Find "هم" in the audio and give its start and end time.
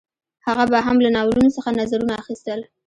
0.85-0.97